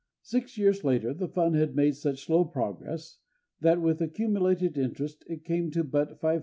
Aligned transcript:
Six 0.23 0.57
years 0.57 0.83
later 0.83 1.13
the 1.13 1.27
fund 1.27 1.53
had 1.55 1.75
made 1.75 1.95
such 1.95 2.25
slow 2.25 2.43
progress 2.43 3.19
that, 3.59 3.81
with 3.83 4.01
accumulated 4.01 4.75
interest, 4.75 5.23
it 5.27 5.45
came 5.45 5.69
to 5.69 5.83
but 5.83 6.19
$587. 6.19 6.39